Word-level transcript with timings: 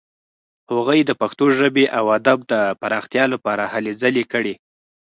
هغوی 0.71 0.99
د 1.05 1.11
پښتو 1.21 1.45
ژبې 1.59 1.85
او 1.97 2.05
ادب 2.17 2.37
د 2.51 2.53
پرمختیا 2.81 3.25
لپاره 3.33 3.63
هلې 3.73 3.93
ځلې 4.01 4.23
کړې. 4.31 4.53